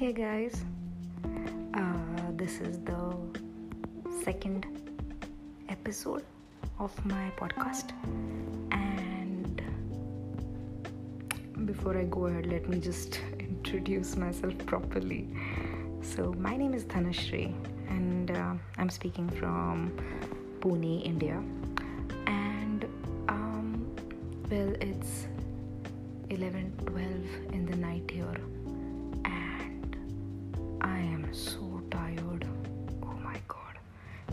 Hey 0.00 0.14
guys, 0.14 0.64
uh, 1.74 2.32
this 2.32 2.60
is 2.60 2.78
the 2.86 3.14
second 4.24 4.64
episode 5.68 6.24
of 6.78 6.90
my 7.04 7.30
podcast, 7.36 7.92
and 8.72 9.60
before 11.66 11.98
I 11.98 12.04
go 12.04 12.28
ahead, 12.28 12.46
let 12.46 12.66
me 12.66 12.80
just 12.80 13.20
introduce 13.38 14.16
myself 14.16 14.56
properly. 14.64 15.28
So, 16.00 16.32
my 16.32 16.56
name 16.56 16.72
is 16.72 16.84
Dhanashri, 16.84 17.52
and 17.90 18.30
uh, 18.30 18.54
I'm 18.78 18.88
speaking 18.88 19.28
from 19.28 19.92
Pune, 20.60 21.04
India. 21.04 21.42
And 22.26 22.86
um, 23.28 23.94
well, 24.50 24.74
it's 24.80 25.26
11 26.30 26.72
12 26.86 27.52
in 27.52 27.66
the 27.66 27.76
night 27.76 28.10
here 28.10 28.40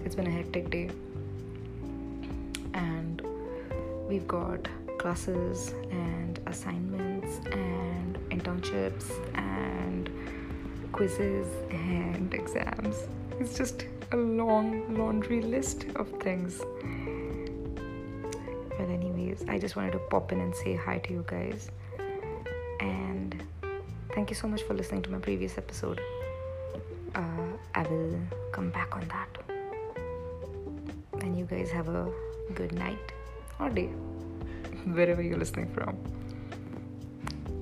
it's 0.08 0.16
been 0.16 0.28
a 0.28 0.32
hectic 0.32 0.70
day 0.70 0.90
and 2.76 3.22
we've 4.08 4.26
got 4.26 4.66
classes 5.00 5.74
and 5.92 6.40
assignments 6.46 7.46
and 7.52 8.18
internships 8.30 9.12
and 9.36 10.10
quizzes 10.94 11.46
and 11.72 12.34
exams 12.34 12.96
it's 13.38 13.58
just 13.58 13.86
a 14.14 14.16
long 14.16 14.98
laundry 14.98 15.42
list 15.42 15.88
of 15.98 16.08
things 16.22 16.62
well 18.80 18.90
anyways 18.90 19.44
i 19.50 19.60
just 19.60 19.76
wanted 19.76 19.92
to 19.92 20.00
pop 20.10 20.32
in 20.32 20.40
and 20.40 20.56
say 20.56 20.74
hi 20.74 20.98
to 21.00 21.12
you 21.12 21.26
guys 21.28 21.70
and 22.80 23.44
thank 24.16 24.30
you 24.30 24.38
so 24.38 24.48
much 24.48 24.64
for 24.64 24.74
listening 24.74 25.02
to 25.02 25.12
my 25.12 25.18
previous 25.18 25.58
episode. 25.58 26.00
Uh, 27.14 27.22
I 27.76 27.82
will 27.84 28.18
come 28.52 28.70
back 28.70 28.96
on 28.96 29.08
that. 29.10 29.47
Guys 31.50 31.72
have 31.72 31.88
a 31.88 32.12
good 32.54 32.74
night 32.74 33.12
or 33.58 33.70
day, 33.70 33.88
wherever 34.86 35.22
you're 35.22 35.38
listening 35.38 35.70
from. 35.74 35.96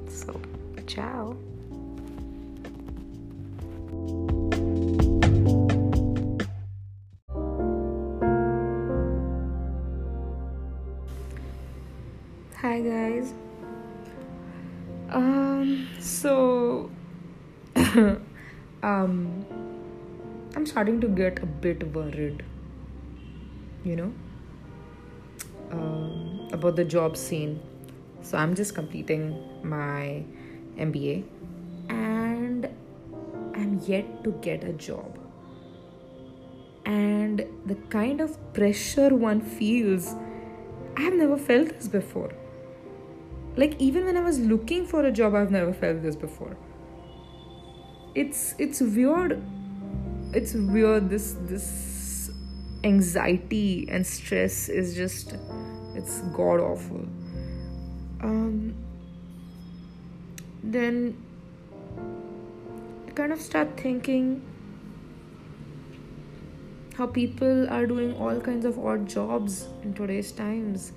So, 0.10 0.42
ciao. 0.88 1.38
Hi 12.62 12.80
guys. 12.82 13.34
Um, 15.12 15.88
so 16.00 16.90
um 17.76 19.46
I'm 20.56 20.66
starting 20.66 21.00
to 21.02 21.08
get 21.08 21.44
a 21.44 21.46
bit 21.46 21.84
worried, 21.94 22.44
you 23.86 23.96
know, 23.96 24.14
um, 25.72 26.50
about 26.52 26.76
the 26.76 26.84
job 26.84 27.16
scene. 27.16 27.62
So 28.22 28.38
I'm 28.38 28.56
just 28.56 28.76
completing 28.76 29.42
my 29.64 30.24
MBA 30.78 31.24
and 31.90 32.68
I'm 33.56 33.80
yet 33.86 34.24
to 34.24 34.32
get 34.42 34.64
a 34.64 34.74
job. 34.74 35.20
And 36.86 37.46
the 37.66 37.76
kind 37.90 38.22
of 38.22 38.38
pressure 38.54 39.16
one 39.16 39.42
feels, 39.42 40.16
I 40.98 41.02
have 41.02 41.14
never 41.14 41.38
felt 41.38 41.70
this 41.70 41.88
before 41.88 42.32
like 43.58 43.76
even 43.80 44.06
when 44.06 44.18
i 44.18 44.20
was 44.20 44.40
looking 44.40 44.86
for 44.86 45.06
a 45.06 45.12
job 45.12 45.34
i've 45.34 45.52
never 45.52 45.74
felt 45.74 46.02
this 46.02 46.16
before 46.16 46.56
it's 48.14 48.56
it's 48.58 48.82
weird 48.82 49.42
it's 50.34 50.54
weird 50.54 51.10
this 51.10 51.36
this 51.42 51.95
anxiety 52.86 53.88
and 53.90 54.06
stress 54.06 54.70
is 54.70 54.96
just 54.96 55.36
it's 55.96 56.20
god 56.40 56.60
awful. 56.60 57.06
Um 58.22 58.76
then 60.64 61.18
I 63.08 63.12
kind 63.12 63.34
of 63.34 63.42
start 63.42 63.80
thinking 63.80 64.42
how 66.98 67.08
people 67.08 67.70
are 67.70 67.86
doing 67.86 68.16
all 68.16 68.40
kinds 68.40 68.66
of 68.66 68.80
odd 68.80 69.08
jobs 69.08 69.68
in 69.84 69.94
today's 69.94 70.32
times. 70.32 70.92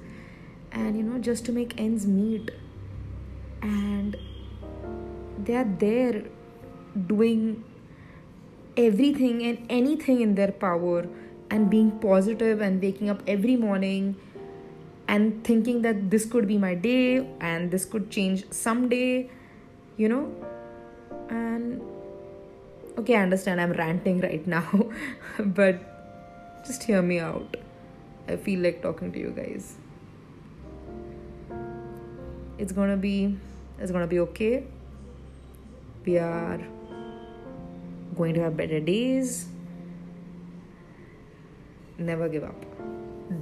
And 0.73 0.97
you 0.97 1.03
know 1.03 1.19
just 1.19 1.47
to 1.47 1.53
make 1.53 1.81
ends 1.81 2.07
meet. 2.07 2.51
And 3.63 4.17
they 5.45 5.57
are 5.57 5.71
there 5.87 6.25
doing 7.07 7.65
everything 8.77 9.43
and 9.45 9.67
anything 9.69 10.21
in 10.21 10.35
their 10.35 10.53
power 10.53 11.09
and 11.51 11.71
being 11.71 11.91
positive 11.99 12.61
and 12.61 12.83
waking 12.83 13.11
up 13.11 13.23
every 13.27 13.57
morning 13.57 14.17
and 15.09 15.43
thinking 15.45 15.83
that 15.83 16.11
this 16.11 16.27
could 16.27 16.47
be 16.47 16.59
my 16.59 16.75
day 16.75 17.27
and 17.41 17.71
this 17.71 17.85
could 17.85 18.11
change 18.11 18.45
someday 18.51 19.31
you 19.97 20.09
know? 20.09 20.33
And 21.29 21.83
okay 22.99 23.15
i 23.17 23.23
understand 23.23 23.61
i'm 23.61 23.73
ranting 23.73 24.21
right 24.21 24.47
now 24.57 24.89
but 25.39 25.99
just 26.69 26.83
hear 26.83 27.01
me 27.01 27.19
out. 27.19 27.57
I 28.29 28.37
feel 28.37 28.61
like 28.61 28.83
talking 28.83 29.11
to 29.13 29.19
you 29.19 29.31
guys. 29.31 29.75
It's 32.59 32.73
gonna 32.73 32.97
be 32.97 33.39
it's 33.79 33.91
gonna 33.91 34.07
be 34.07 34.19
okay. 34.21 34.65
We 36.05 36.19
are 36.19 36.61
going 38.17 38.35
to 38.35 38.41
have 38.43 38.57
better 38.57 38.81
days 38.81 39.49
never 41.99 42.29
give 42.29 42.45
up. 42.45 42.65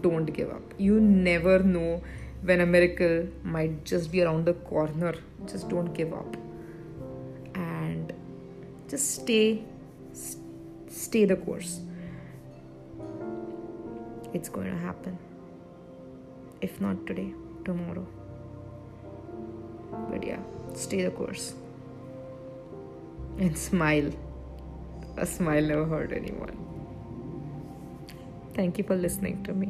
Don't 0.00 0.27
give 0.27 0.50
up. 0.50 0.75
You 0.78 1.00
never 1.00 1.59
know 1.61 2.03
when 2.43 2.61
a 2.61 2.67
miracle 2.67 3.28
might 3.43 3.84
just 3.84 4.11
be 4.11 4.22
around 4.22 4.47
the 4.47 4.55
corner. 4.55 5.15
Just 5.47 5.69
don't 5.69 5.93
give 5.93 6.12
up. 6.12 6.37
And 7.55 8.12
just 8.89 9.15
stay 9.22 9.65
stay 10.89 11.25
the 11.25 11.37
course. 11.37 11.81
It's 14.33 14.49
going 14.49 14.71
to 14.71 14.78
happen. 14.78 15.19
If 16.61 16.81
not 16.81 17.06
today 17.06 17.33
tomorrow. 17.65 18.06
But 20.11 20.27
yeah, 20.27 20.41
stay 20.75 21.03
the 21.03 21.11
course. 21.11 21.55
And 23.39 23.56
smile. 23.69 24.11
A 25.16 25.27
smile 25.27 25.62
never 25.62 25.84
hurt 25.87 26.12
anyone. 26.12 26.75
Thank 28.56 28.78
you 28.78 28.84
for 28.84 28.97
listening 28.97 29.44
to 29.44 29.53
me. 29.53 29.69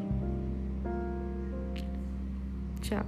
Ciao. 2.83 3.05